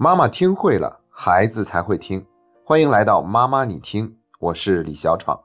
[0.00, 2.24] 妈妈听会了，孩子才会听。
[2.62, 5.40] 欢迎来到妈妈你听，我是李小闯。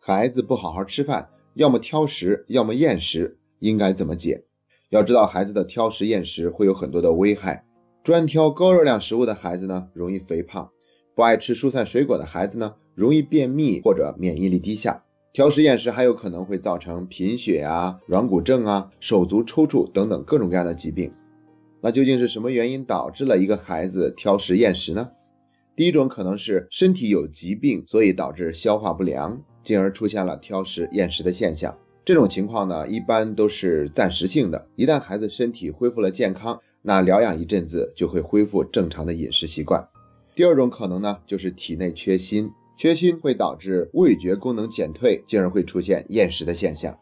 [0.00, 4.46] 孩子不好好吃饭，要么挑食，要么厌食，应该怎么解？
[4.88, 7.66] 要知道，孩子的挑食厌食会有很多的危害。
[8.02, 10.70] 专挑高热量食物的孩子呢，容易肥胖；
[11.14, 15.04] 不爱吃蔬菜水果的孩子呢，容易便秘或者免疫力低下。
[15.34, 21.12] 挑食厌食还有可能会造成贫血啊、软骨症啊、手足抽搐等等各种各样的疾病。
[21.82, 25.10] 那究竟是什么原因导致了一个孩子挑食厌食呢？
[25.74, 31.76] 第一种可能是身体有疾病，所以导致消化不良，进而出现了挑食厌食的现象。
[32.04, 34.68] 这种情况呢，一般都是暂时性的。
[34.76, 39.88] 一旦孩子身体恢复了健康，那疗养一阵子就会恢复正常的饮食习惯。
[40.36, 46.98] 第二种可能呢，就是体内缺锌，缺锌会导致味觉功能减退，进而会出现厌食的现象。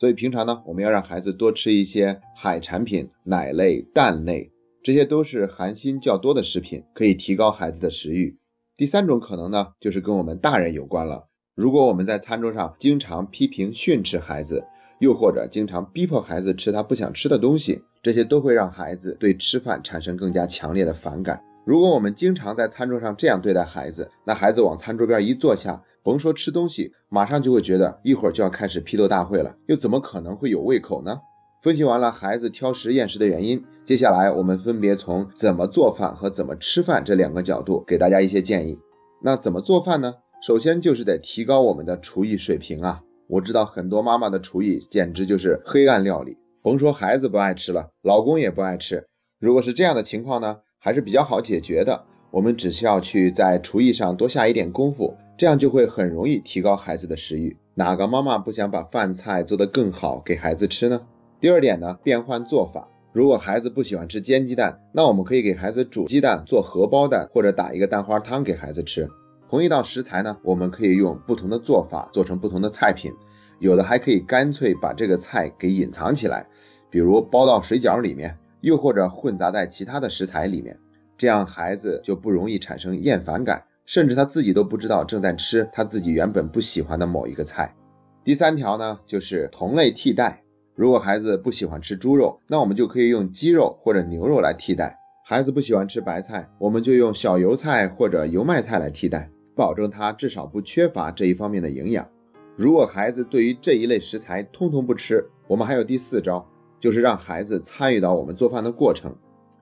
[0.00, 4.50] 所以平常呢，我们要让孩子多吃一些海产品、奶类、蛋类，
[4.82, 8.38] 这些都是含锌较多的食品，可以提高孩子的食欲。
[8.78, 11.28] 第三种可能呢，就是跟我们大人有关了。
[11.54, 14.64] 如果我们在餐桌上经常批评训斥孩子，
[15.00, 21.44] 又或者经常逼迫孩子吃他不想吃的东西，这些都会让孩子对吃饭产生更加强烈的反感。
[21.66, 31.20] 如果我们经常在餐桌上这样对待孩子，那孩子往餐桌边一坐下，甭说吃东西，马上就会觉得一会儿就要开始批斗大会了，又怎么可能会有胃口呢？
[31.62, 38.78] 分析完了孩子挑食厌食的原因，接下来我们分别从怎么做饭和怎么吃饭这两个角度给大家一些建议。
[39.22, 40.14] 那怎么做饭呢？
[40.42, 43.02] 首先就是得提高我们的厨艺水平啊！
[43.28, 49.06] 我知道很多妈妈的厨艺简直就是黑暗料理，甭说孩子不爱吃了，老公也不爱吃。
[49.38, 50.60] 如果是这样的情况呢？
[50.82, 57.56] 还是比较好解决的，我们只需要去在厨艺上多下一点功夫，这样就会很容易提高孩子的食欲。
[57.74, 61.02] 哪个妈妈不想把饭菜做得更好给孩子吃呢？
[61.40, 62.88] 第二点呢，变换做法。
[63.12, 69.08] 如果孩子不喜欢吃煎鸡蛋，那我们可以给孩子煮鸡蛋，做荷包蛋，或者打一个蛋花汤给孩子吃。
[69.48, 73.12] 同一道食材呢，我们可以用不同的做法做成不同的菜品，
[73.58, 76.46] 有的还可以干脆把这个菜给隐藏起来，
[76.90, 78.36] 比如包到水饺里面。
[78.62, 80.78] 又或者混杂在其他的食材里面，
[81.20, 87.76] 这样孩子就不容易产生厌烦感，甚至他自己都不知道正在吃他自己原本不喜欢的某一个菜。
[88.24, 90.42] 第三条呢，就是同类替代。
[90.74, 94.98] 如果孩子不喜欢吃猪肉，那我们就可以用鸡肉或者牛肉来替代。
[95.22, 102.08] 孩子不喜欢吃白菜，我们就用小油菜或者油麦菜来替代，保证他至少不缺乏这一方面的营养。
[102.56, 106.48] 如果孩子对于这一类食材通通不吃，我们还有第四招。
[106.78, 109.14] 就是让孩子参与到我们做饭的过程。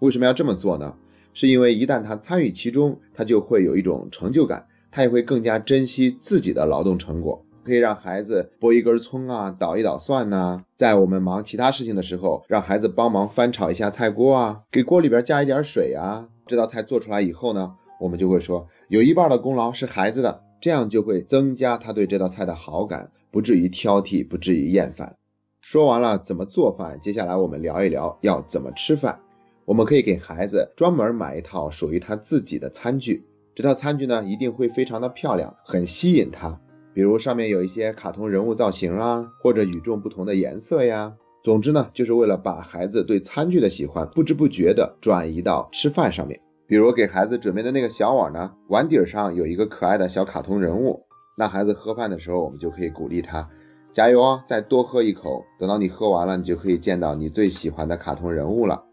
[0.00, 0.96] 为什么要这么做呢？
[1.36, 7.44] 是因为一旦他参与其中，他就会有一种成就感，他也会更加珍惜自己的劳动成果。
[7.62, 16.28] 可以让孩子剥一根葱啊，捣一捣蒜呐，在我们忙其他事情的时候，让孩子帮忙翻炒一下菜锅啊，给锅里边加一点水啊。
[16.46, 25.16] 这道菜做出来以后呢，我们就会说有一半的功劳是孩子的，这样就会增加他对这道菜的好感，不至于挑剔，不至于厌烦。
[25.60, 29.20] 说完了怎么做饭，接下来我们聊一聊要怎么吃饭。
[29.66, 36.60] 我们可以给孩子专门买一套属于他自己的餐具，这套餐具呢一定会非常的漂亮，很吸引他。
[36.94, 41.16] 比如上面有一些卡通人物造型啊，或者与众不同的颜色呀。
[41.42, 46.40] 总之呢，就是为了把孩子对餐具的喜欢不知不觉的转移到吃饭上面。
[46.68, 51.02] 比如给孩子准备的那个小碗呢，碗底上有一个可爱的小卡通人物，
[51.36, 53.50] 那孩子喝饭的时候，我们就可以鼓励他。
[53.92, 54.44] 加油啊！
[54.46, 58.85] 再多喝一口，等到你喝完了，你就可以见到你最喜欢的卡通人物了。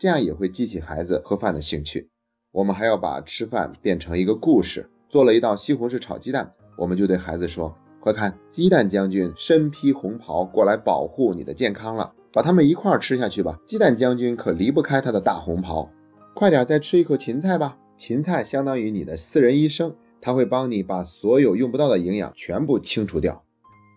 [0.00, 2.08] 这样也会激起孩子喝饭的兴趣。
[2.52, 4.88] 我们还要把吃饭变成一个故事。
[5.10, 13.60] 做了一道西红柿炒鸡蛋，我们就对孩子说：“快看，鸡蛋将军身披红袍过来保护你的健康了，把它们一块儿吃下去吧。
[13.66, 15.90] 鸡蛋将军可离不开他的大红袍。
[16.34, 23.44] 快点再吃一口芹菜吧，芹菜相当于你的私人医生，他会帮你把所有用不到的营养全部清除掉。”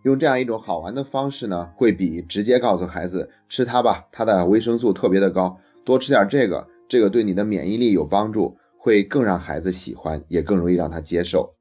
[0.03, 11.53] 用这样一种好玩的方式呢，会比直接告诉孩子吃它吧，它的维生素特别的高，多吃点这个，这个对你的免疫力有帮助，会更让孩子喜欢，也更容易让他接受。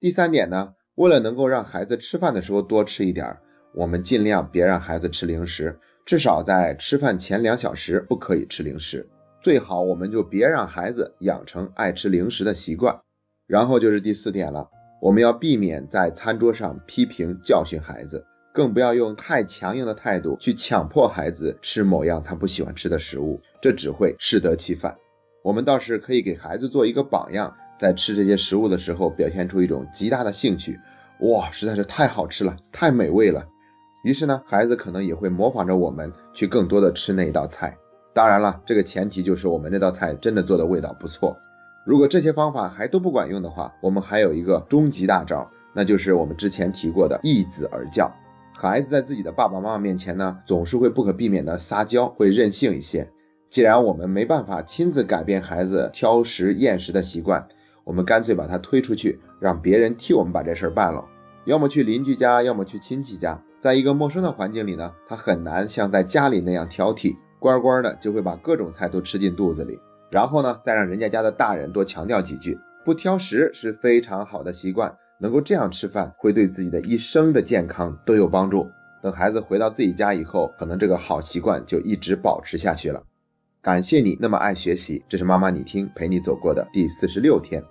[0.00, 3.38] 第三点呢，为了能够让孩子吃饭的时候多吃一点，
[3.74, 9.08] 我们尽量别让孩子吃零食，至少在吃饭前两小时不可以吃零食，
[9.42, 13.00] 最好我们就别让孩子养成爱吃零食的习惯。
[13.46, 14.70] 然后就是第四点了。
[15.00, 18.24] 我们要避免在餐桌上批评教训孩子，
[18.56, 24.96] 更不要用太强硬的态度去强迫孩子吃某样他不喜欢吃的食物，这只会适得其反。
[25.44, 30.80] 我们倒是可以给孩子做一个榜样，在吃这些食物的时候表现出一种极大的兴趣，
[31.20, 33.46] 哇，实在是太好吃了，太美味了。
[34.02, 37.76] 于是呢，孩子可能也会模仿着我们去更多的吃那一道菜。
[38.14, 41.36] 当然了，这个前提就是我们那道菜真的做的味道不错。
[41.84, 48.10] 如果这些方法还都不管用的话，我们还有一个终极大招，那就是我们之前提过的易子而教。
[48.58, 53.12] 孩子在自己的爸爸妈妈面前呢，总是会不可避免的撒娇，会任性一些。
[53.50, 57.48] 既然我们没办法亲自改变孩子挑食厌食的习惯，
[57.84, 61.04] 我们干脆把他推出去，让别人替我们把这事儿办了。
[61.44, 69.78] 要么去邻居家，要么去亲戚家，在一个陌生的环境里呢，他很难像在家里那样挑剔，乖乖的就会把各种菜都吃进肚子里。
[70.10, 74.96] 然后呢，再让人家家的大人多强调几句，不挑食是非常好的习惯。
[75.18, 78.70] 能够这样吃饭，会对自己的一生的健康都有帮助。
[79.02, 83.04] 等孩子回到自己家以后，可能这个好习惯就一直保持下去了。
[83.62, 87.64] 感谢你那么爱学习，这是妈妈你听陪你走过的第四十六天。